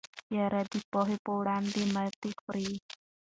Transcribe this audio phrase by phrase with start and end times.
[0.27, 2.73] تیاره د پوهې په وړاندې ماتې خوري.